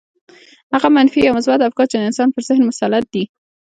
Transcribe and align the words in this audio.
هغه 0.73 0.87
منفي 0.95 1.19
يا 1.25 1.31
مثبت 1.37 1.59
افکار 1.61 1.85
چې 1.91 1.97
د 1.97 2.01
انسان 2.09 2.27
پر 2.35 2.41
ذهن 2.47 2.61
مسلط 2.69 3.05
دي. 3.13 3.23